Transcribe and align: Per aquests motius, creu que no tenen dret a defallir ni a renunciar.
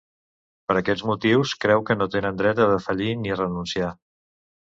Per 0.69 0.75
aquests 0.79 1.03
motius, 1.09 1.51
creu 1.65 1.83
que 1.89 1.97
no 1.99 2.07
tenen 2.15 2.41
dret 2.41 2.63
a 2.65 2.69
defallir 2.71 3.13
ni 3.25 3.35
a 3.35 3.37
renunciar. 3.43 3.93